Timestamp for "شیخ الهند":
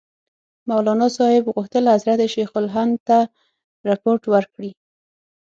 2.33-2.95